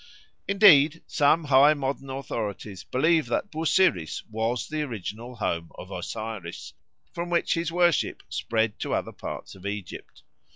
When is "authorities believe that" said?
2.09-3.51